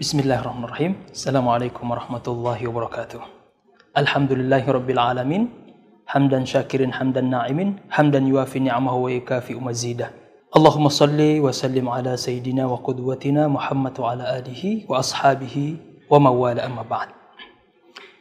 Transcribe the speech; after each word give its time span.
Bismillahirrahmanirrahim. 0.00 0.96
Assalamualaikum 1.12 1.84
warahmatullahi 1.84 2.64
wabarakatuh. 2.64 3.20
Alhamdulillahi 3.92 4.64
rabbil 4.64 4.96
alamin. 4.96 5.52
Hamdan 6.08 6.48
syakirin 6.48 6.88
hamdan 6.88 7.28
na'imin. 7.28 7.84
Hamdan 7.92 8.24
yuafi 8.24 8.64
ni'amahu 8.64 9.04
wa 9.04 9.10
yukafi 9.12 9.52
umazidah. 9.52 10.08
Allahumma 10.56 10.88
salli 10.88 11.36
wa 11.36 11.52
sallim 11.52 11.84
ala 11.84 12.16
sayyidina 12.16 12.64
wa 12.64 12.80
qudwatina 12.80 13.44
Muhammad 13.52 13.92
wa 14.00 14.16
ala 14.16 14.40
alihi 14.40 14.88
wa 14.88 15.04
ashabihi 15.04 15.76
wa 16.08 16.16
mawala 16.16 16.64
amma 16.64 16.80
ba'd. 16.80 17.12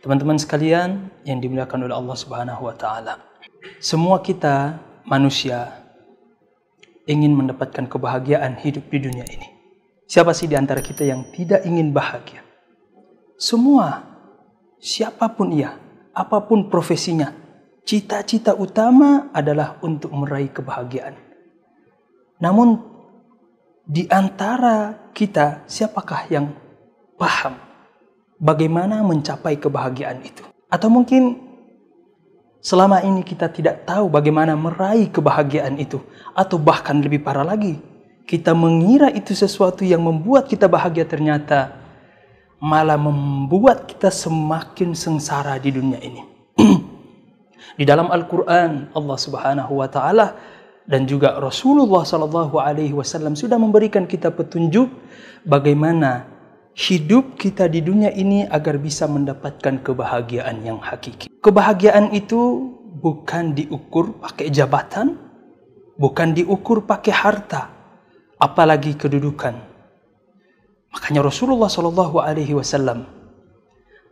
Teman-teman 0.04 0.36
sekalian 0.36 1.07
yang 1.23 1.39
dimuliakan 1.39 1.88
oleh 1.88 1.96
Allah 1.96 2.18
Subhanahu 2.20 2.68
wa 2.68 2.75
taala. 2.75 3.23
Semua 3.80 4.20
kita 4.20 4.84
manusia 5.08 5.80
ingin 7.08 7.31
mendapatkan 7.39 7.88
kebahagiaan 7.88 8.59
hidup 8.59 8.84
di 8.91 9.00
dunia 9.00 9.23
ini. 9.31 9.59
Siapa 10.09 10.34
sih 10.34 10.49
di 10.49 10.58
antara 10.58 10.81
kita 10.81 11.05
yang 11.05 11.30
tidak 11.30 11.62
ingin 11.70 11.94
bahagia? 11.94 12.41
Semua, 13.38 14.02
siapa 14.81 15.30
pun 15.30 15.54
ia, 15.54 15.77
apa 16.17 16.50
pun 16.50 16.66
profesinya, 16.66 17.30
cita-cita 17.86 18.58
utama 18.58 19.30
adalah 19.30 19.77
untuk 19.86 20.09
meraih 20.17 20.50
kebahagiaan. 20.50 21.14
Namun, 22.41 22.81
di 23.86 24.09
antara 24.09 24.98
kita, 25.14 25.70
siapakah 25.70 26.26
yang 26.34 26.58
paham 27.14 27.62
bagaimana 28.41 29.05
mencapai 29.05 29.62
kebahagiaan 29.62 30.26
itu? 30.26 30.41
Atau 30.73 30.89
mungkin 30.89 31.38
selama 32.66 33.05
ini 33.05 33.22
kita 33.22 33.45
tidak 33.53 33.86
tahu 33.86 34.09
bagaimana 34.09 34.58
meraih 34.58 35.14
kebahagiaan 35.14 35.78
itu, 35.78 36.02
atau 36.33 36.58
bahkan 36.58 36.98
lebih 36.98 37.22
parah 37.22 37.45
lagi, 37.45 37.78
kita 38.30 38.53
mengira 38.53 39.09
itu 39.09 39.33
sesuatu 39.33 39.81
yang 39.81 40.05
membuat 40.05 40.45
kita 40.45 40.69
bahagia 40.69 41.02
ternyata 41.02 41.73
malah 42.61 42.94
membuat 42.94 43.89
kita 43.89 44.13
semakin 44.13 44.94
sengsara 44.94 45.58
di 45.58 45.73
dunia 45.73 45.97
ini. 45.97 46.21
di 47.80 47.83
dalam 47.89 48.13
Al-Qur'an 48.13 48.94
Allah 48.94 49.17
Subhanahu 49.17 49.81
wa 49.81 49.89
taala 49.89 50.38
dan 50.86 51.09
juga 51.09 51.41
Rasulullah 51.41 52.05
sallallahu 52.05 52.61
alaihi 52.61 52.94
wasallam 52.94 53.33
sudah 53.33 53.58
memberikan 53.58 54.05
kita 54.05 54.30
petunjuk 54.30 54.93
bagaimana 55.49 56.30
hidup 56.77 57.33
kita 57.33 57.66
di 57.66 57.81
dunia 57.81 58.14
ini 58.14 58.45
agar 58.45 58.77
bisa 58.77 59.09
mendapatkan 59.09 59.81
kebahagiaan 59.81 60.61
yang 60.61 60.77
hakiki. 60.77 61.33
Kebahagiaan 61.41 62.14
itu 62.14 62.69
bukan 63.02 63.58
diukur 63.58 64.21
pakai 64.21 64.53
jabatan, 64.53 65.17
bukan 65.97 66.38
diukur 66.38 66.83
pakai 66.86 67.16
harta, 67.16 67.78
apalagi 68.40 68.95
kedudukan. 68.95 69.59
Makanya 70.90 71.22
Rasulullah 71.22 71.70
Shallallahu 71.70 72.18
Alaihi 72.23 72.56
Wasallam 72.58 73.06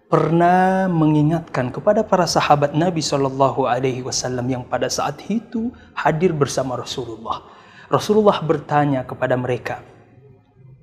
pernah 0.07 0.85
mengingatkan 0.87 1.71
kepada 1.73 2.05
para 2.05 2.29
sahabat 2.29 2.75
Nabi 2.75 3.01
Shallallahu 3.01 3.65
Alaihi 3.65 4.05
Wasallam 4.05 4.45
yang 4.45 4.63
pada 4.67 4.91
saat 4.91 5.23
itu 5.31 5.73
hadir 5.95 6.35
bersama 6.35 6.77
Rasulullah. 6.77 7.47
Rasulullah 7.87 8.37
bertanya 8.43 9.07
kepada 9.07 9.39
mereka, 9.39 9.79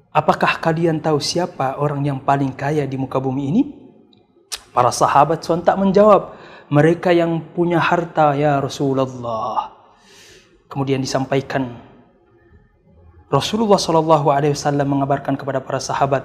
apakah 0.08 0.58
kalian 0.58 0.98
tahu 1.04 1.20
siapa 1.20 1.76
orang 1.76 2.00
yang 2.00 2.18
paling 2.24 2.50
kaya 2.56 2.88
di 2.88 2.96
muka 2.96 3.20
bumi 3.20 3.44
ini? 3.52 3.62
Para 4.74 4.90
sahabat 4.90 5.44
sontak 5.46 5.78
menjawab, 5.78 6.34
mereka 6.72 7.14
yang 7.14 7.38
punya 7.54 7.78
harta 7.78 8.34
ya 8.34 8.58
Rasulullah. 8.58 9.70
Kemudian 10.66 10.98
disampaikan 10.98 11.93
Rasulullah 13.34 13.82
Shallallahu 13.82 14.30
Alaihi 14.30 14.54
Wasallam 14.54 14.94
mengabarkan 14.94 15.34
kepada 15.34 15.58
para 15.58 15.82
sahabat, 15.82 16.22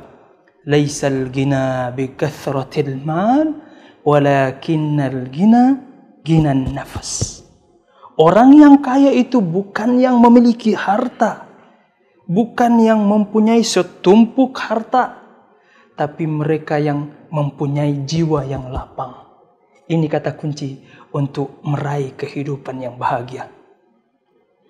"Laisal 0.70 1.34
gina 1.34 1.90
bi 1.90 2.14
kathratil 2.14 3.02
mal, 3.02 3.50
walakinnal 4.06 5.26
gina 5.34 5.82
ginan 6.22 6.70
nafas." 6.70 7.42
Orang 8.14 8.54
yang 8.54 8.78
kaya 8.78 9.10
itu 9.10 9.42
bukan 9.42 9.98
yang 9.98 10.22
memiliki 10.22 10.78
harta, 10.78 11.50
bukan 12.30 12.78
yang 12.78 13.02
mempunyai 13.02 13.66
setumpuk 13.66 14.54
harta, 14.62 15.18
tapi 15.98 16.30
mereka 16.30 16.78
yang 16.78 17.10
mempunyai 17.34 18.06
jiwa 18.06 18.46
yang 18.46 18.70
lapang. 18.70 19.18
Ini 19.90 20.06
kata 20.06 20.38
kunci 20.38 20.78
untuk 21.10 21.58
meraih 21.66 22.14
kehidupan 22.14 22.86
yang 22.86 23.02
bahagia. 23.02 23.59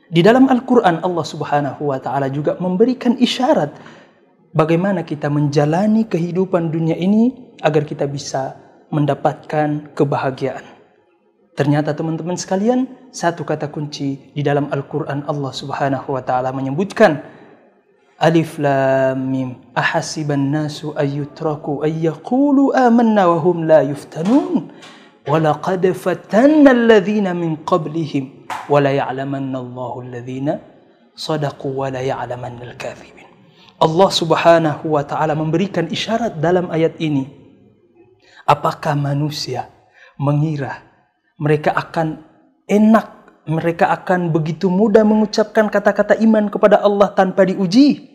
Di 0.09 0.25
dalam 0.25 0.49
Al-Quran 0.49 1.05
Allah 1.05 1.21
subhanahu 1.21 1.93
wa 1.93 2.01
ta'ala 2.01 2.33
juga 2.33 2.57
memberikan 2.57 3.13
isyarat 3.13 3.77
bagaimana 4.57 5.05
kita 5.05 5.29
menjalani 5.29 6.09
kehidupan 6.09 6.73
dunia 6.73 6.97
ini 6.97 7.53
agar 7.61 7.85
kita 7.85 8.09
bisa 8.09 8.57
mendapatkan 8.89 9.93
kebahagiaan. 9.93 10.65
Ternyata 11.53 11.93
teman-teman 11.93 12.33
sekalian, 12.41 12.89
satu 13.13 13.45
kata 13.45 13.69
kunci 13.69 14.33
di 14.33 14.41
dalam 14.41 14.73
Al-Quran 14.73 15.29
Allah 15.29 15.53
subhanahu 15.53 16.17
wa 16.17 16.25
ta'ala 16.25 16.49
menyebutkan 16.57 17.21
Alif 18.17 18.57
lam 18.57 19.29
mim 19.29 19.61
ahasiban 19.77 20.41
nasu 20.49 20.91
ayyutraku 20.97 21.85
ayyakulu 21.85 22.75
amanna 22.75 23.29
wahum 23.29 23.63
la 23.63 23.85
yuftanun 23.85 24.73
walaqad 25.23 25.85
fatanna 25.95 26.75
alladhina 26.75 27.31
min 27.31 27.55
qablihim 27.63 28.38
ولا 28.68 28.92
يعلمن 28.92 29.54
الله 29.56 29.92
الذين 30.00 30.48
صدقوا 31.14 31.74
ولا 31.74 32.00
يعلمن 32.00 32.62
الكاذبين 32.62 33.22
Allah 33.74 34.08
subhanahu 34.08 34.94
wa 34.96 35.02
ta'ala 35.02 35.34
memberikan 35.34 35.90
isyarat 35.90 36.38
dalam 36.38 36.70
ayat 36.70 36.94
ini 37.02 37.26
apakah 38.46 38.94
manusia 38.94 39.66
mengira 40.14 40.78
mereka 41.36 41.74
akan 41.74 42.22
enak 42.70 43.06
mereka 43.50 43.90
akan 43.92 44.30
begitu 44.30 44.70
mudah 44.70 45.02
mengucapkan 45.02 45.68
kata-kata 45.68 46.16
iman 46.22 46.48
kepada 46.48 46.80
Allah 46.80 47.12
tanpa 47.12 47.44
diuji 47.44 48.07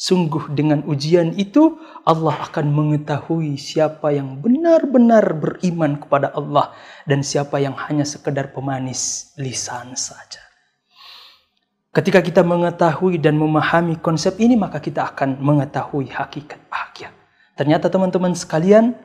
Sungguh 0.00 0.56
dengan 0.56 0.80
ujian 0.88 1.36
itu 1.36 1.76
Allah 2.08 2.48
akan 2.48 2.72
mengetahui 2.72 3.60
siapa 3.60 4.16
yang 4.16 4.40
benar-benar 4.40 5.36
beriman 5.36 6.00
kepada 6.00 6.32
Allah 6.32 6.72
dan 7.04 7.20
siapa 7.20 7.60
yang 7.60 7.76
hanya 7.76 8.08
sekedar 8.08 8.56
pemanis 8.56 9.36
lisan 9.36 9.92
saja. 9.92 10.40
Ketika 11.92 12.24
kita 12.24 12.40
mengetahui 12.40 13.20
dan 13.20 13.36
memahami 13.36 14.00
konsep 14.00 14.40
ini 14.40 14.56
maka 14.56 14.80
kita 14.80 15.04
akan 15.04 15.36
mengetahui 15.36 16.08
hakikat 16.08 16.64
bahagia. 16.72 17.12
Ternyata 17.60 17.92
teman-teman 17.92 18.32
sekalian 18.32 18.96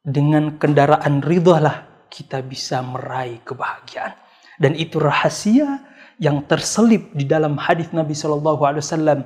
dengan 0.00 0.56
kendaraan 0.56 1.20
ridhalah 1.20 2.08
kita 2.08 2.40
bisa 2.40 2.80
meraih 2.80 3.44
kebahagiaan. 3.44 4.16
Dan 4.56 4.72
itu 4.72 4.96
rahasia 4.96 5.84
yang 6.16 6.40
terselip 6.48 7.12
di 7.12 7.28
dalam 7.28 7.60
hadis 7.60 7.92
Nabi 7.92 8.16
Shallallahu 8.16 8.62
Alaihi 8.64 8.80
Wasallam 8.86 9.20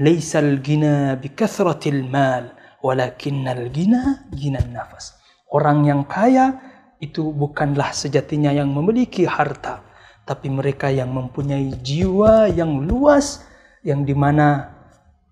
Laisal 0.00 0.64
gina 0.64 1.12
bikathratil 1.20 2.08
mal, 2.08 2.56
walakinnal 2.80 3.68
gina 3.68 4.24
gina 4.32 4.64
nafas. 4.64 5.20
Orang 5.52 5.84
yang 5.84 6.08
kaya 6.08 6.56
itu 7.04 7.28
bukanlah 7.36 7.92
sejatinya 7.92 8.48
yang 8.48 8.72
memiliki 8.72 9.28
harta, 9.28 9.84
tapi 10.24 10.48
mereka 10.48 10.88
yang 10.88 11.12
mempunyai 11.12 11.76
jiwa 11.84 12.48
yang 12.48 12.80
luas, 12.88 13.44
yang 13.84 14.08
di 14.08 14.16
mana 14.16 14.72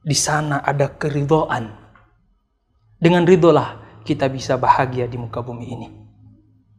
di 0.04 0.12
sana 0.12 0.60
ada 0.60 0.92
keridhaan. 0.92 1.72
Dengan 3.00 3.24
ridholah 3.24 4.02
kita 4.04 4.28
bisa 4.28 4.60
bahagia 4.60 5.08
di 5.08 5.16
muka 5.16 5.40
bumi 5.40 5.64
ini. 5.64 5.88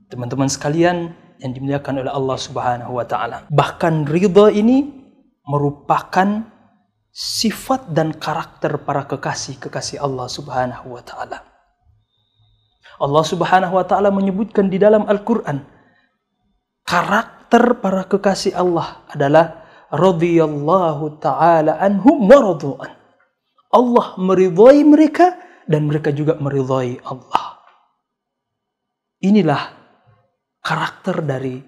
Teman-teman 0.10 0.50
sekalian 0.50 1.14
yang 1.40 1.52
dimuliakan 1.56 2.06
oleh 2.06 2.12
Allah 2.12 2.38
Subhanahu 2.38 2.98
wa 2.98 3.06
taala. 3.08 3.48
Bahkan 3.50 4.10
ridho 4.10 4.52
ini 4.52 4.84
merupakan 5.48 6.59
sifat 7.20 7.92
dan 7.92 8.16
karakter 8.16 8.80
para 8.80 9.04
kekasih-kekasih 9.04 10.00
Allah 10.00 10.32
Subhanahu 10.32 10.96
wa 10.96 11.04
taala. 11.04 11.44
Allah 12.96 13.24
Subhanahu 13.28 13.76
wa 13.76 13.84
taala 13.84 14.08
menyebutkan 14.08 14.72
di 14.72 14.80
dalam 14.80 15.04
Al-Qur'an 15.04 15.60
karakter 16.88 17.76
para 17.84 18.08
kekasih 18.08 18.56
Allah 18.56 19.04
adalah 19.12 19.68
radhiyallahu 19.92 21.20
taala 21.20 21.76
anhum 21.84 22.24
wa 22.24 22.40
radu'an. 22.40 22.96
Allah 23.76 24.16
meridhai 24.16 24.88
mereka 24.88 25.36
dan 25.68 25.92
mereka 25.92 26.16
juga 26.16 26.40
meridhai 26.40 27.04
Allah. 27.04 27.60
Inilah 29.20 29.76
karakter 30.64 31.20
dari 31.20 31.60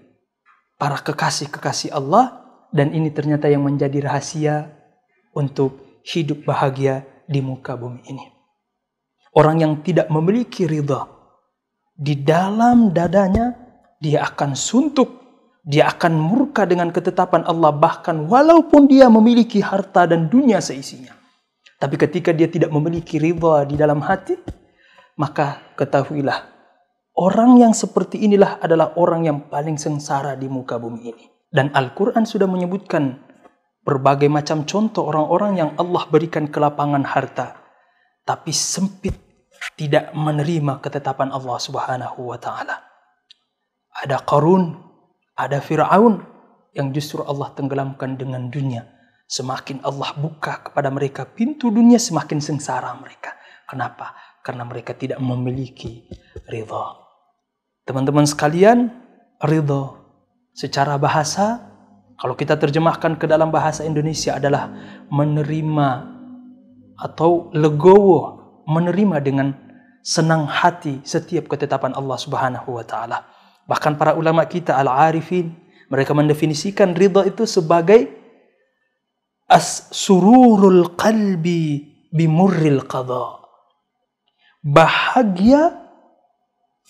para 0.79 0.95
kekasih-kekasih 0.95 1.91
Allah 1.91 2.39
dan 2.71 2.95
ini 2.95 3.11
ternyata 3.11 3.51
yang 3.51 3.67
menjadi 3.67 3.99
rahasia 4.07 4.80
untuk 5.35 6.01
hidup 6.07 6.43
bahagia 6.47 7.05
di 7.29 7.39
muka 7.39 7.77
bumi 7.77 8.01
ini. 8.09 8.25
Orang 9.31 9.63
yang 9.63 9.79
tidak 9.79 10.11
memiliki 10.11 10.67
ridha 10.67 11.07
di 11.95 12.19
dalam 12.19 12.91
dadanya 12.91 13.55
dia 14.01 14.25
akan 14.27 14.57
suntuk, 14.57 15.07
dia 15.63 15.87
akan 15.87 16.17
murka 16.17 16.67
dengan 16.67 16.89
ketetapan 16.89 17.45
Allah 17.47 17.71
bahkan 17.71 18.27
walaupun 18.27 18.89
dia 18.89 19.07
memiliki 19.07 19.61
harta 19.63 20.09
dan 20.09 20.27
dunia 20.27 20.59
seisinya. 20.59 21.15
Tapi 21.79 21.95
ketika 21.97 22.33
dia 22.35 22.49
tidak 22.49 22.73
memiliki 22.73 23.21
ridha 23.21 23.63
di 23.65 23.79
dalam 23.79 24.03
hati, 24.03 24.35
maka 25.15 25.61
ketahuilah 25.77 26.51
orang 27.17 27.61
yang 27.61 27.73
seperti 27.77 28.21
inilah 28.25 28.57
adalah 28.59 28.97
orang 28.97 29.29
yang 29.29 29.39
paling 29.47 29.77
sengsara 29.77 30.33
di 30.33 30.49
muka 30.49 30.81
bumi 30.81 31.01
ini. 31.05 31.25
Dan 31.51 31.69
Al-Quran 31.75 32.23
sudah 32.23 32.47
menyebutkan 32.47 33.30
berbagai 33.81 34.29
macam 34.29 34.63
contoh 34.65 35.09
orang-orang 35.09 35.51
yang 35.57 35.71
Allah 35.77 36.03
berikan 36.09 36.49
kelapangan 36.49 37.05
harta, 37.05 37.57
tapi 38.25 38.53
sempit 38.53 39.17
tidak 39.77 40.13
menerima 40.13 40.81
ketetapan 40.81 41.33
Allah 41.33 41.57
Subhanahu 41.57 42.29
wa 42.33 42.37
taala. 42.37 42.81
Ada 43.91 44.21
Qarun, 44.23 44.77
ada 45.37 45.59
Firaun 45.59 46.23
yang 46.71 46.95
justru 46.95 47.21
Allah 47.25 47.51
tenggelamkan 47.51 48.15
dengan 48.15 48.47
dunia 48.47 48.87
Semakin 49.31 49.79
Allah 49.87 50.11
buka 50.19 50.59
kepada 50.59 50.91
mereka 50.91 51.23
pintu 51.23 51.71
dunia, 51.71 51.95
semakin 51.95 52.43
sengsara 52.43 52.91
mereka. 52.99 53.31
Kenapa? 53.63 54.11
Karena 54.43 54.67
mereka 54.67 54.91
tidak 54.91 55.23
memiliki 55.23 56.03
ridha. 56.51 56.99
Teman-teman 57.87 58.27
sekalian, 58.27 58.91
ridha 59.39 59.95
secara 60.51 60.99
bahasa, 60.99 61.63
kalau 62.21 62.37
kita 62.37 62.53
terjemahkan 62.53 63.17
ke 63.17 63.25
dalam 63.25 63.49
bahasa 63.49 63.81
Indonesia 63.81 64.37
adalah 64.37 64.69
menerima 65.09 65.89
atau 66.93 67.49
legowo, 67.49 68.37
menerima 68.69 69.17
dengan 69.25 69.57
senang 70.05 70.45
hati 70.45 71.01
setiap 71.01 71.49
ketetapan 71.49 71.97
Allah 71.97 72.21
Subhanahu 72.21 72.77
wa 72.77 72.85
taala. 72.85 73.25
Bahkan 73.65 73.97
para 73.97 74.13
ulama 74.13 74.45
kita 74.45 74.77
al-arifin 74.77 75.49
mereka 75.89 76.13
mendefinisikan 76.13 76.93
ridha 76.93 77.25
itu 77.25 77.49
sebagai 77.49 78.05
as-sururul 79.49 80.93
qalbi 80.93 81.89
bimurril 82.13 82.85
qadha. 82.85 83.41
Bahagia 84.61 85.73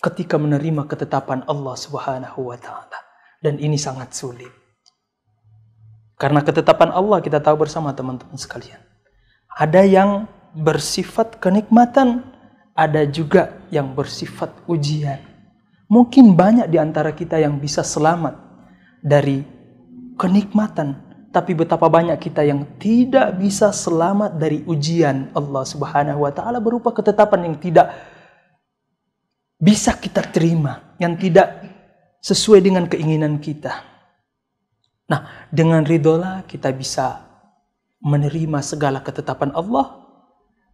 ketika 0.04 0.36
menerima 0.36 0.84
ketetapan 0.92 1.40
Allah 1.48 1.72
Subhanahu 1.72 2.52
wa 2.52 2.58
taala. 2.60 3.00
Dan 3.40 3.56
ini 3.58 3.80
sangat 3.80 4.12
sulit. 4.12 4.61
Karena 6.22 6.38
ketetapan 6.38 6.94
Allah 6.94 7.18
kita 7.18 7.42
tahu 7.42 7.66
bersama 7.66 7.90
teman-teman 7.90 8.38
sekalian. 8.38 8.78
Ada 9.58 9.82
yang 9.82 10.30
bersifat 10.54 11.42
kenikmatan, 11.42 12.22
ada 12.78 13.02
juga 13.10 13.58
yang 13.74 13.90
bersifat 13.90 14.54
ujian. 14.70 15.18
Mungkin 15.90 16.38
banyak 16.38 16.70
di 16.70 16.78
antara 16.78 17.10
kita 17.10 17.42
yang 17.42 17.58
bisa 17.58 17.82
selamat 17.82 18.38
dari 19.02 19.42
kenikmatan 20.14 21.10
tapi 21.32 21.56
betapa 21.56 21.88
banyak 21.88 22.20
kita 22.20 22.44
yang 22.44 22.62
tidak 22.76 23.34
bisa 23.40 23.72
selamat 23.72 24.36
dari 24.36 24.60
ujian 24.68 25.32
Allah 25.32 25.64
Subhanahu 25.64 26.28
wa 26.28 26.30
taala 26.30 26.60
berupa 26.60 26.92
ketetapan 26.92 27.50
yang 27.50 27.56
tidak 27.56 27.88
bisa 29.56 29.96
kita 29.96 30.20
terima, 30.28 30.94
yang 31.00 31.16
tidak 31.16 31.64
sesuai 32.20 32.60
dengan 32.60 32.84
keinginan 32.84 33.40
kita. 33.40 33.91
Nah, 35.10 35.48
dengan 35.50 35.82
ridola 35.82 36.46
kita 36.46 36.70
bisa 36.70 37.26
menerima 38.02 38.58
segala 38.62 39.02
ketetapan 39.02 39.54
Allah 39.54 40.02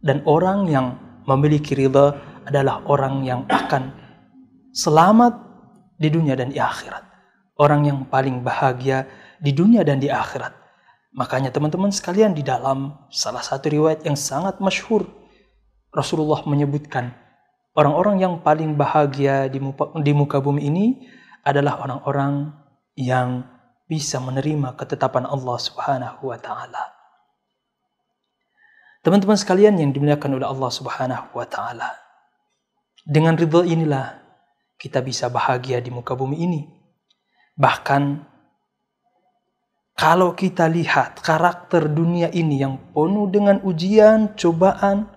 dan 0.01 0.25
orang 0.25 0.69
yang 0.69 0.97
memiliki 1.29 1.77
ridha 1.77 2.17
adalah 2.45 2.81
orang 2.89 3.21
yang 3.21 3.45
akan 3.45 3.93
selamat 4.73 5.37
di 6.01 6.09
dunia 6.09 6.33
dan 6.33 6.49
di 6.49 6.57
akhirat. 6.57 7.05
Orang 7.59 7.83
yang 7.85 8.07
paling 8.07 8.39
bahagia 8.41 9.05
di 9.37 9.51
dunia 9.51 9.83
dan 9.83 9.99
di 9.99 10.07
akhirat. 10.07 10.55
Makanya 11.11 11.51
teman-teman 11.51 11.91
sekalian 11.91 12.31
di 12.31 12.41
dalam 12.45 12.95
salah 13.11 13.43
satu 13.43 13.67
riwayat 13.67 14.05
yang 14.07 14.15
sangat 14.15 14.61
masyhur 14.63 15.03
Rasulullah 15.89 16.45
menyebutkan 16.45 17.11
orang-orang 17.73 18.21
yang 18.21 18.33
paling 18.45 18.77
bahagia 18.77 19.49
di 19.49 19.57
muka, 19.57 19.89
di 19.99 20.11
muka 20.13 20.37
bumi 20.37 20.69
ini 20.69 20.85
adalah 21.41 21.81
orang-orang 21.81 22.53
yang 22.93 23.43
bisa 23.89 24.21
menerima 24.21 24.77
ketetapan 24.77 25.25
Allah 25.25 25.57
Subhanahu 25.57 26.29
wa 26.29 26.37
taala. 26.37 26.93
Teman-teman 29.01 29.33
sekalian 29.33 29.81
yang 29.81 29.89
dimuliakan 29.89 30.37
oleh 30.37 30.45
Allah 30.45 30.69
Subhanahu 30.69 31.33
wa 31.33 31.47
taala. 31.49 31.97
Dengan 33.01 33.33
ridha 33.33 33.65
inilah 33.65 34.21
kita 34.77 35.01
bisa 35.01 35.25
bahagia 35.33 35.81
di 35.81 35.89
muka 35.89 36.13
bumi 36.13 36.37
ini. 36.37 36.61
Bahkan 37.57 38.29
kalau 39.97 40.37
kita 40.37 40.69
lihat 40.69 41.19
karakter 41.25 41.89
dunia 41.89 42.29
ini 42.29 42.61
yang 42.61 42.93
penuh 42.93 43.27
dengan 43.27 43.57
ujian, 43.65 44.37
cobaan, 44.37 45.09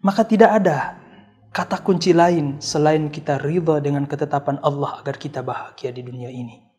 maka 0.00 0.22
tidak 0.22 0.62
ada 0.62 1.02
kata 1.52 1.82
kunci 1.84 2.14
lain 2.16 2.62
selain 2.62 3.12
kita 3.12 3.42
ridha 3.42 3.82
dengan 3.82 4.06
ketetapan 4.08 4.62
Allah 4.62 5.02
agar 5.02 5.18
kita 5.20 5.44
bahagia 5.44 5.92
di 5.92 6.00
dunia 6.06 6.32
ini. 6.32 6.71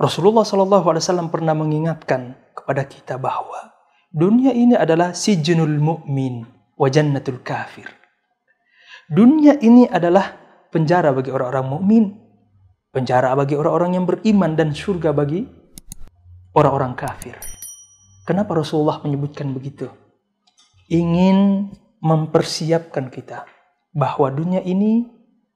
Rasulullah 0.00 0.48
SAW 0.48 1.28
pernah 1.28 1.52
mengingatkan 1.52 2.32
kepada 2.56 2.88
kita 2.88 3.20
bahwa 3.20 3.76
dunia 4.08 4.56
ini 4.56 4.72
adalah 4.72 5.12
si 5.12 5.36
sijnul 5.36 5.76
mu'min 5.76 6.48
wa 6.80 6.88
jannatul 6.88 7.44
kafir. 7.44 7.84
Dunia 9.12 9.60
ini 9.60 9.84
adalah 9.84 10.32
penjara 10.72 11.12
bagi 11.12 11.28
orang-orang 11.28 11.66
mukmin 11.68 12.04
penjara 12.90 13.30
bagi 13.38 13.54
orang-orang 13.54 13.98
yang 13.98 14.06
beriman 14.06 14.58
dan 14.58 14.74
surga 14.74 15.14
bagi 15.14 15.46
orang-orang 16.54 16.98
kafir. 16.98 17.38
Kenapa 18.26 18.58
Rasulullah 18.58 19.02
menyebutkan 19.02 19.50
begitu? 19.54 19.90
Ingin 20.90 21.70
mempersiapkan 22.02 23.10
kita 23.10 23.46
bahwa 23.94 24.30
dunia 24.30 24.62
ini 24.62 25.06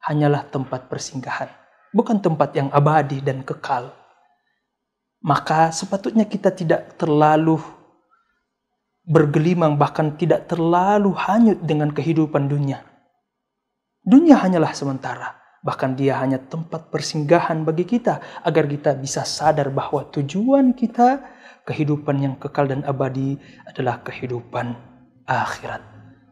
hanyalah 0.07 0.47
tempat 0.51 0.87
persinggahan, 0.87 1.51
bukan 1.91 2.23
tempat 2.23 2.55
yang 2.55 2.71
abadi 2.71 3.19
dan 3.19 3.43
kekal. 3.43 3.91
Maka 5.25 5.73
sepatutnya 5.73 6.29
kita 6.29 6.53
tidak 6.53 7.01
terlalu 7.01 7.57
bergelimang 9.09 9.81
bahkan 9.81 10.13
tidak 10.21 10.45
terlalu 10.45 11.17
hanyut 11.17 11.65
dengan 11.65 11.89
kehidupan 11.89 12.45
dunia. 12.45 12.85
Dunia 14.05 14.37
hanyalah 14.37 14.77
sementara 14.77 15.45
Bahkan 15.65 15.97
dia 15.97 16.21
hanya 16.21 16.37
tempat 16.37 16.93
persinggahan 16.93 17.65
bagi 17.65 17.89
kita 17.89 18.21
agar 18.45 18.69
kita 18.69 18.93
bisa 19.01 19.25
sadar 19.25 19.73
bahwa 19.73 20.05
tujuan 20.13 20.77
kita 20.77 21.25
kehidupan 21.65 22.21
yang 22.21 22.35
kekal 22.37 22.69
dan 22.69 22.85
abadi 22.85 23.41
adalah 23.65 24.05
kehidupan 24.05 24.77
akhirat. 25.25 25.81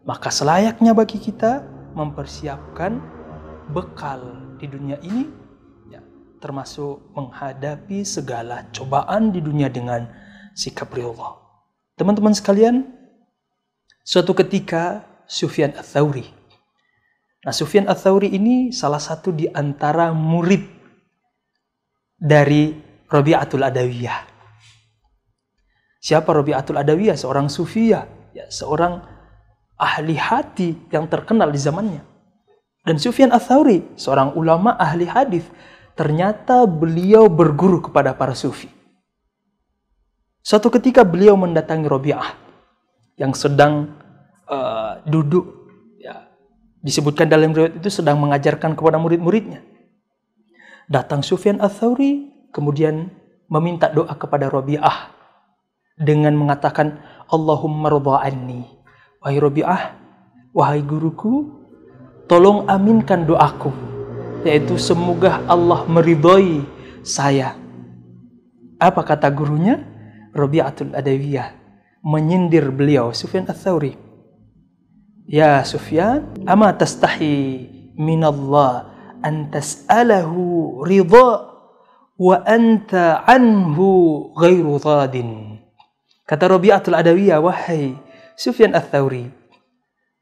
Maka 0.05 0.28
selayaknya 0.28 0.93
bagi 0.93 1.16
kita 1.16 1.64
mempersiapkan 1.97 3.00
bekal 3.73 4.21
di 4.61 4.69
dunia 4.69 5.00
ini 5.00 5.25
termasuk 6.42 6.99
menghadapi 7.14 8.02
segala 8.02 8.66
cobaan 8.75 9.30
di 9.30 9.38
dunia 9.38 9.70
dengan 9.70 10.11
sikap 10.58 10.90
ridha. 10.90 11.38
Teman-teman 11.94 12.34
sekalian, 12.34 12.82
suatu 14.02 14.34
ketika 14.34 15.06
Sufyan 15.30 15.70
Ats-Tsauri 15.78 16.42
Nah, 17.42 17.50
Sufyan 17.50 17.90
Ats-Tsauri 17.90 18.30
ini 18.30 18.70
salah 18.70 19.02
satu 19.02 19.34
di 19.34 19.50
antara 19.50 20.14
murid 20.14 20.62
dari 22.14 22.70
Rabi'atul 23.11 23.66
Adawiyah. 23.66 24.30
Siapa 25.99 26.30
Rabi'atul 26.30 26.78
Adawiyah? 26.78 27.18
Seorang 27.18 27.50
sufia, 27.50 28.06
ya, 28.30 28.46
seorang 28.46 29.02
ahli 29.75 30.14
hati 30.14 30.78
yang 30.94 31.11
terkenal 31.11 31.50
di 31.50 31.58
zamannya. 31.58 32.02
Dan 32.87 33.02
Sufyan 33.02 33.34
Ats-Tsauri, 33.34 33.99
seorang 33.99 34.38
ulama 34.38 34.78
ahli 34.78 35.11
hadis, 35.11 35.42
ternyata 35.94 36.64
beliau 36.64 37.28
berguru 37.28 37.84
kepada 37.84 38.16
para 38.16 38.32
sufi. 38.32 38.68
Suatu 40.42 40.72
ketika 40.75 41.06
beliau 41.06 41.38
mendatangi 41.38 41.87
Rabi'ah 41.87 42.30
yang 43.20 43.30
sedang 43.37 43.94
uh, 44.50 44.99
duduk 45.06 45.62
disebutkan 46.82 47.30
dalam 47.30 47.54
riwayat 47.54 47.78
itu 47.78 47.88
sedang 47.88 48.18
mengajarkan 48.18 48.75
kepada 48.75 48.99
murid-muridnya. 48.99 49.62
Datang 50.90 51.22
Sufyan 51.22 51.62
Ats-Tsauri 51.62 52.50
kemudian 52.50 53.08
meminta 53.46 53.87
doa 53.88 54.12
kepada 54.18 54.50
Rabi'ah 54.50 55.14
dengan 55.94 56.34
mengatakan 56.34 56.99
Allahumma 57.30 57.88
ridha 57.88 58.16
anni. 58.26 58.66
Wahai 59.22 59.38
Rabi'ah, 59.38 59.82
wahai 60.50 60.82
guruku, 60.82 61.54
tolong 62.26 62.66
aminkan 62.66 63.22
doaku 63.22 63.91
yaitu 64.42 64.78
semoga 64.78 65.42
Allah 65.46 65.87
meridhoi 65.87 66.62
saya. 67.06 67.54
Apa 68.82 69.02
kata 69.06 69.30
gurunya? 69.30 69.82
Rabi'atul 70.32 70.96
Adawiyah 70.96 71.61
menyindir 72.02 72.72
beliau 72.75 73.14
Sufyan 73.14 73.46
Ats-Tsauri 73.46 73.94
Ya 75.30 75.62
Sufyan, 75.62 76.34
ama 76.50 76.75
tastahi 76.75 77.70
minallah 77.94 78.90
an 79.22 79.54
tas'alahu 79.54 80.82
ridha 80.82 81.30
wa 82.18 82.37
anta 82.42 83.22
anhu 83.25 84.28
ghairu 84.34 84.82
radin. 84.82 85.62
Kata 86.26 86.50
Rabi'atul 86.50 86.99
Adawiyah, 86.99 87.38
wahai 87.38 87.94
Sufyan 88.34 88.75
Ats-Tsauri, 88.75 89.30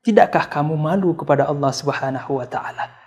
tidakkah 0.05 0.47
kamu 0.53 0.77
malu 0.77 1.17
kepada 1.17 1.49
Allah 1.49 1.73
Subhanahu 1.73 2.37
wa 2.37 2.45
taala? 2.45 3.00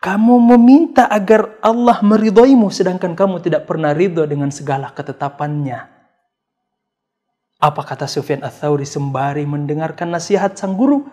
Kamu 0.00 0.40
meminta 0.56 1.04
agar 1.12 1.60
Allah 1.60 2.00
meridhoimu 2.00 2.72
sedangkan 2.72 3.12
kamu 3.12 3.44
tidak 3.44 3.68
pernah 3.68 3.92
ridho 3.92 4.24
dengan 4.24 4.48
segala 4.48 4.88
ketetapannya. 4.96 5.76
Apa 7.60 7.84
kata 7.84 8.08
Sufyan 8.08 8.40
Ats-Tsauri 8.40 8.88
sembari 8.88 9.44
mendengarkan 9.44 10.08
nasihat 10.08 10.56
sang 10.56 10.72
guru? 10.72 11.04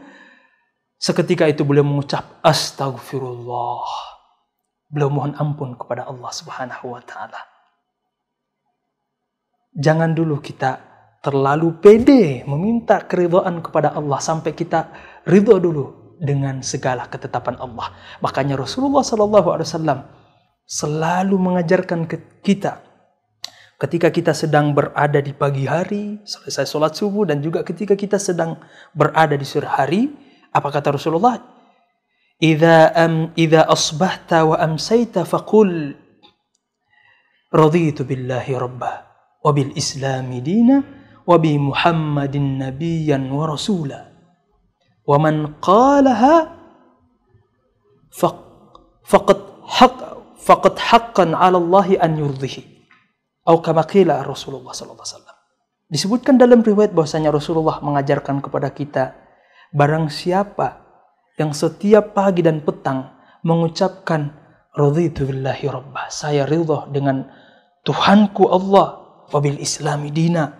Seketika 0.95 1.43
itu 1.51 1.67
beliau 1.67 1.83
mengucap 1.83 2.39
astagfirullah. 2.39 3.83
Beliau 4.87 5.11
mohon 5.11 5.35
ampun 5.35 5.75
kepada 5.75 6.07
Allah 6.07 6.31
Subhanahu 6.31 6.95
wa 6.95 7.03
taala. 7.03 7.43
Jangan 9.75 10.15
dulu 10.15 10.39
kita 10.39 10.79
terlalu 11.19 11.75
pede 11.83 12.47
meminta 12.47 13.03
keridhaan 13.03 13.59
kepada 13.59 13.91
Allah 13.91 14.23
sampai 14.23 14.55
kita 14.55 14.87
ridho 15.27 15.59
dulu 15.59 16.06
dengan 16.17 16.65
segala 16.65 17.05
ketetapan 17.07 17.57
Allah. 17.61 17.93
Makanya 18.19 18.57
Rasulullah 18.57 19.05
Sallallahu 19.05 19.49
Alaihi 19.53 19.67
Wasallam 19.69 19.99
selalu 20.67 21.35
mengajarkan 21.39 22.09
ke 22.09 22.43
kita 22.43 22.83
ketika 23.77 24.09
kita 24.09 24.33
sedang 24.33 24.73
berada 24.73 25.21
di 25.21 25.31
pagi 25.37 25.69
hari 25.69 26.19
selesai 26.25 26.65
sholat 26.65 26.97
subuh 26.97 27.29
dan 27.29 27.45
juga 27.45 27.61
ketika 27.61 27.93
kita 27.93 28.17
sedang 28.17 28.57
berada 28.91 29.37
di 29.37 29.45
sore 29.45 29.69
hari 29.69 30.09
apa 30.49 30.67
kata 30.73 30.97
Rasulullah 30.97 31.37
Idza 32.37 32.93
am 32.93 33.33
idza 33.33 33.65
asbahta 33.65 34.45
wa 34.45 34.61
amsayta 34.61 35.25
faqul 35.25 35.97
raditu 37.49 38.05
billahi 38.05 38.53
rabba 38.53 39.09
wa 39.41 39.49
bil 39.49 39.73
islami 39.73 40.45
dina 40.45 40.77
wa 41.25 41.33
bi 41.41 41.57
muhammadin 41.57 42.61
nabiyyan 42.61 43.25
wa 43.33 43.49
rasula 43.49 44.06
man 45.15 45.55
qalaha 45.63 46.51
faqad 49.07 49.39
haq 49.63 49.95
faqad 50.35 50.75
haqqan 50.75 51.31
'ala 51.31 51.55
Allah 51.55 51.87
an 52.03 52.19
yurdihi 52.19 52.67
atau 53.47 53.63
kama 53.63 53.87
qila 53.87 54.27
Rasulullah 54.27 54.75
sallallahu 54.75 54.99
alaihi 55.07 55.15
wasallam 55.15 55.37
disebutkan 55.87 56.35
dalam 56.35 56.59
riwayat 56.59 56.91
bahwasanya 56.91 57.31
Rasulullah 57.31 57.79
mengajarkan 57.79 58.43
kepada 58.43 58.67
kita 58.75 59.15
barang 59.71 60.11
siapa 60.11 60.83
yang 61.39 61.55
setiap 61.55 62.11
pagi 62.11 62.43
dan 62.43 62.59
petang 62.59 63.15
mengucapkan 63.47 64.35
raditu 64.75 65.23
billahi 65.23 65.71
rabbah 65.71 66.11
saya 66.11 66.43
ridha 66.43 66.91
dengan 66.91 67.23
Tuhanku 67.87 68.51
Allah 68.51 68.99
wabil 69.31 69.63
islami 69.63 70.11
dina 70.11 70.51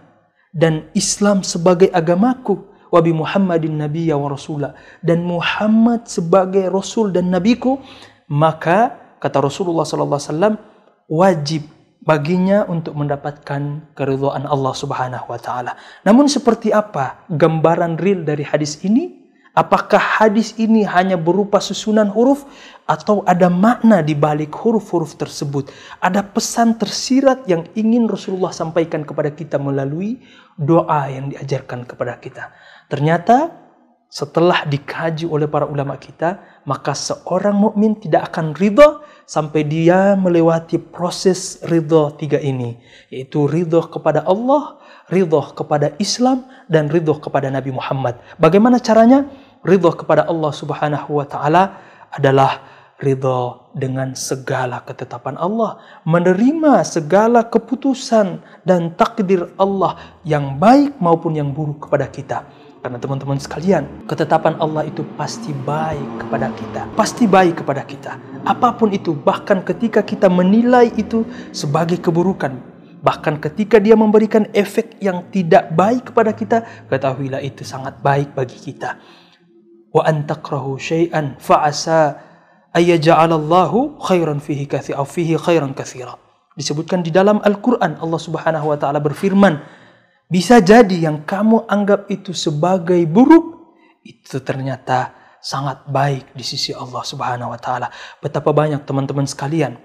dan 0.55 0.87
Islam 0.95 1.43
sebagai 1.43 1.91
agamaku 1.91 2.76
wabi 2.93 3.11
Muhammadin 3.11 3.79
nabiyya 3.79 4.15
wa 4.15 4.31
rasulah 4.31 4.75
dan 5.03 5.23
Muhammad 5.23 6.07
sebagai 6.07 6.67
rasul 6.71 7.11
dan 7.11 7.31
nabiku 7.31 7.79
maka 8.27 8.95
kata 9.17 9.39
Rasulullah 9.41 9.87
sallallahu 9.87 10.21
alaihi 10.21 10.59
wajib 11.07 11.63
baginya 12.03 12.63
untuk 12.71 12.95
mendapatkan 12.95 13.91
keridhaan 13.91 14.47
Allah 14.47 14.73
Subhanahu 14.75 15.27
wa 15.27 15.39
taala. 15.39 15.75
Namun 16.07 16.31
seperti 16.31 16.71
apa 16.71 17.27
gambaran 17.27 17.99
real 17.99 18.23
dari 18.23 18.47
hadis 18.47 18.79
ini? 18.87 19.16
Apakah 19.57 19.97
hadis 19.97 20.53
ini 20.61 20.85
hanya 20.85 21.17
berupa 21.17 21.57
susunan 21.57 22.13
huruf 22.13 22.45
atau 22.85 23.25
ada 23.25 23.49
makna 23.49 24.05
di 24.05 24.13
balik 24.13 24.53
huruf-huruf 24.53 25.17
tersebut? 25.17 25.73
Ada 25.97 26.21
pesan 26.21 26.77
tersirat 26.77 27.49
yang 27.49 27.65
ingin 27.73 28.05
Rasulullah 28.05 28.53
sampaikan 28.53 29.01
kepada 29.01 29.33
kita 29.33 29.57
melalui 29.57 30.21
doa 30.61 31.09
yang 31.09 31.33
diajarkan 31.33 31.89
kepada 31.89 32.21
kita. 32.21 32.53
Ternyata 32.85 33.49
setelah 34.07 34.61
dikaji 34.69 35.25
oleh 35.25 35.49
para 35.49 35.65
ulama 35.65 35.97
kita, 35.97 36.61
maka 36.69 36.93
seorang 36.93 37.57
mukmin 37.57 37.97
tidak 37.97 38.29
akan 38.29 38.53
ridha 38.55 39.01
sampai 39.25 39.65
dia 39.65 40.13
melewati 40.13 40.77
proses 40.79 41.59
ridha 41.65 42.13
tiga 42.15 42.37
ini, 42.37 42.77
yaitu 43.09 43.49
ridha 43.49 43.83
kepada 43.89 44.21
Allah, 44.23 44.79
ridha 45.09 45.51
kepada 45.51 45.91
Islam, 45.99 46.45
dan 46.71 46.87
ridha 46.93 47.17
kepada 47.19 47.51
Nabi 47.51 47.73
Muhammad. 47.75 48.21
Bagaimana 48.39 48.79
caranya? 48.79 49.27
Ridho 49.67 49.91
kepada 49.91 50.23
Allah 50.23 50.51
Subhanahu 50.55 51.19
wa 51.19 51.27
taala 51.27 51.63
adalah 52.15 52.63
ridho 52.97 53.69
dengan 53.77 54.17
segala 54.17 54.81
ketetapan 54.81 55.37
Allah, 55.37 55.77
menerima 56.01 56.81
segala 56.81 57.45
keputusan 57.45 58.41
dan 58.65 58.95
takdir 58.97 59.53
Allah 59.59 60.17
yang 60.25 60.57
baik 60.57 60.97
maupun 60.97 61.37
yang 61.37 61.53
buruk 61.53 61.85
kepada 61.85 62.09
kita. 62.09 62.39
Karena 62.81 62.97
teman-teman 62.97 63.37
sekalian, 63.37 63.83
ketetapan 64.07 64.55
Allah 64.63 64.87
itu 64.87 65.03
pasti 65.19 65.51
baik 65.51 66.25
kepada 66.25 66.47
kita. 66.55 66.81
Pasti 66.95 67.27
baik 67.27 67.61
kepada 67.61 67.83
kita. 67.83 68.15
Apa 68.47 68.73
pun 68.73 68.93
itu, 68.95 69.11
bahkan 69.11 69.59
ketika 69.61 70.01
kita 70.01 70.31
menilai 70.31 70.93
itu 70.95 71.27
sebagai 71.51 71.99
keburukan, 71.99 72.55
bahkan 73.03 73.37
ketika 73.43 73.77
dia 73.81 73.97
memberikan 73.97 74.47
efek 74.55 74.97
yang 75.03 75.25
tidak 75.29 75.67
baik 75.75 76.13
kepada 76.13 76.31
kita, 76.31 76.57
ketahuilah 76.87 77.43
itu 77.43 77.67
sangat 77.67 77.99
baik 77.99 78.31
bagi 78.33 78.55
kita 78.55 78.95
wa 79.97 80.05
an 80.05 80.29
takrahu 80.29 80.77
syai'an 80.77 81.33
fa'asa 81.41 82.21
ayyaja'alallahu 82.77 83.97
khairan 84.05 84.37
fihi 84.37 84.69
katsira 84.69 85.01
fihi 85.01 85.33
khairan 85.41 85.73
katsira. 85.73 86.13
Disebutkan 86.53 87.01
di 87.01 87.09
dalam 87.09 87.41
Al-Qur'an 87.41 87.97
Allah 87.97 88.21
Subhanahu 88.21 88.73
wa 88.73 88.77
taala 88.77 89.01
berfirman, 89.01 89.57
bisa 90.29 90.61
jadi 90.61 91.09
yang 91.09 91.25
kamu 91.25 91.65
anggap 91.65 92.09
itu 92.13 92.33
sebagai 92.33 93.01
buruk 93.09 93.57
itu 94.05 94.37
ternyata 94.41 95.13
sangat 95.41 95.85
baik 95.89 96.33
di 96.33 96.43
sisi 96.45 96.73
Allah 96.73 97.01
Subhanahu 97.01 97.53
wa 97.53 97.59
taala. 97.61 97.89
Betapa 98.21 98.53
banyak 98.53 98.85
teman-teman 98.85 99.25
sekalian 99.25 99.77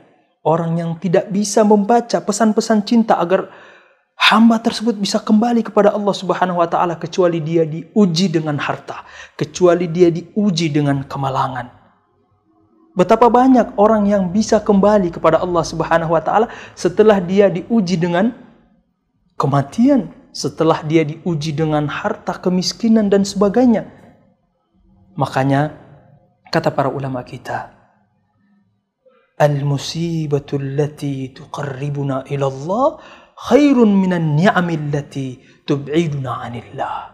orang 0.43 0.75
yang 0.79 0.91
tidak 0.99 1.31
bisa 1.31 1.63
membaca 1.63 2.19
pesan-pesan 2.19 2.83
cinta 2.83 3.17
agar 3.21 3.49
hamba 4.23 4.63
tersebut 4.63 4.95
bisa 4.95 5.19
kembali 5.19 5.67
kepada 5.67 5.91
Allah 5.91 6.15
Subhanahu 6.15 6.63
wa 6.63 6.69
taala 6.71 6.95
kecuali 6.95 7.43
dia 7.43 7.67
diuji 7.67 8.31
dengan 8.31 8.55
harta, 8.63 9.03
kecuali 9.35 9.91
dia 9.91 10.15
diuji 10.15 10.71
dengan 10.71 11.03
kemalangan. 11.03 11.67
Betapa 12.93 13.27
banyak 13.33 13.81
orang 13.81 14.07
yang 14.07 14.31
bisa 14.31 14.61
kembali 14.61 15.11
kepada 15.11 15.43
Allah 15.43 15.65
Subhanahu 15.67 16.15
wa 16.15 16.23
taala 16.23 16.47
setelah 16.79 17.19
dia 17.19 17.51
diuji 17.51 17.99
dengan 17.99 18.31
kematian, 19.35 20.13
setelah 20.31 20.85
dia 20.87 21.03
diuji 21.03 21.57
dengan 21.57 21.91
harta, 21.91 22.39
kemiskinan 22.39 23.11
dan 23.11 23.27
sebagainya. 23.27 23.91
Makanya 25.19 25.75
kata 26.53 26.71
para 26.71 26.93
ulama 26.93 27.25
kita, 27.25 27.75
al-musibatu 29.41 30.61
allati 30.61 31.33
tuqarribuna 31.35 32.29
ila 32.31 32.47
Allah 32.47 32.89
khairun 33.37 33.93
minan 33.95 34.39
ni'amillati 34.39 35.63
tub'iduna 35.67 36.49
anillah. 36.49 37.13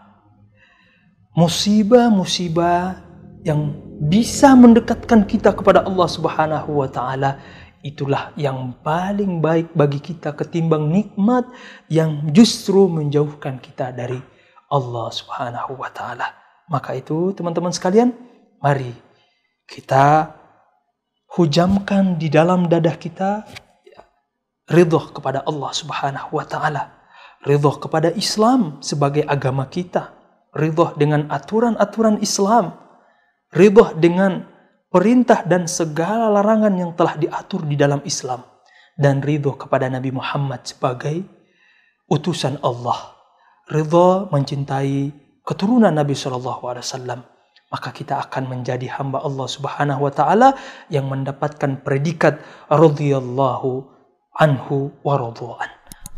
Musibah-musibah 1.39 3.07
yang 3.47 3.75
bisa 3.99 4.55
mendekatkan 4.59 5.27
kita 5.27 5.55
kepada 5.55 5.87
Allah 5.87 6.09
Subhanahu 6.11 6.83
wa 6.83 6.89
taala 6.91 7.39
itulah 7.83 8.35
yang 8.35 8.75
paling 8.83 9.39
baik 9.39 9.71
bagi 9.75 10.03
kita 10.03 10.35
ketimbang 10.35 10.91
nikmat 10.91 11.47
yang 11.87 12.27
justru 12.35 12.91
menjauhkan 12.91 13.63
kita 13.63 13.95
dari 13.95 14.19
Allah 14.69 15.09
Subhanahu 15.15 15.79
wa 15.79 15.91
taala. 15.95 16.35
Maka 16.69 16.99
itu 16.99 17.33
teman-teman 17.33 17.73
sekalian, 17.73 18.13
mari 18.61 18.93
kita 19.65 20.37
hujamkan 21.39 22.19
di 22.19 22.29
dalam 22.29 22.67
dadah 22.67 22.97
kita 22.99 23.47
ridho 24.69 25.01
kepada 25.17 25.43
Allah 25.49 25.73
Subhanahu 25.73 26.37
wa 26.37 26.45
taala, 26.45 26.93
ridho 27.49 27.73
kepada 27.81 28.13
Islam 28.13 28.79
sebagai 28.85 29.25
agama 29.25 29.67
kita, 29.67 30.13
ridho 30.53 30.93
dengan 31.01 31.29
aturan-aturan 31.33 32.21
Islam, 32.21 32.77
ridho 33.57 33.97
dengan 33.97 34.45
perintah 34.93 35.45
dan 35.45 35.65
segala 35.65 36.29
larangan 36.41 36.73
yang 36.77 36.93
telah 36.97 37.17
diatur 37.17 37.65
di 37.65 37.77
dalam 37.77 38.05
Islam. 38.05 38.45
Dan 38.99 39.23
ridho 39.23 39.55
kepada 39.55 39.87
Nabi 39.87 40.11
Muhammad 40.11 40.67
sebagai 40.67 41.23
utusan 42.11 42.59
Allah. 42.67 43.15
Ridho 43.71 44.27
mencintai 44.35 45.15
keturunan 45.47 45.95
Nabi 45.95 46.19
Shallallahu 46.19 46.67
Alaihi 46.67 46.83
Wasallam. 46.83 47.21
Maka 47.69 47.95
kita 47.95 48.19
akan 48.27 48.49
menjadi 48.49 48.91
hamba 48.99 49.23
Allah 49.23 49.47
Subhanahu 49.47 50.09
wa 50.09 50.13
taala 50.13 50.49
yang 50.91 51.07
mendapatkan 51.07 51.85
predikat 51.85 52.41
radhiyallahu 52.73 53.98
anhu 54.38 54.95
waradu'an. 55.02 55.68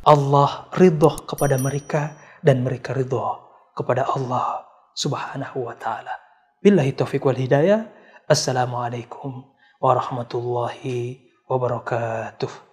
Allah 0.04 0.68
ridho 0.76 1.24
kepada 1.24 1.56
mereka 1.56 2.16
dan 2.44 2.60
mereka 2.60 2.92
ridho 2.92 3.40
kepada 3.72 4.08
Allah 4.12 4.64
subhanahu 4.92 5.64
wa 5.68 5.74
ta'ala. 5.76 6.12
Billahi 6.60 6.92
taufiq 6.92 7.24
wal 7.24 7.36
hidayah. 7.36 7.88
Assalamualaikum 8.28 9.48
warahmatullahi 9.80 11.24
wabarakatuh. 11.48 12.69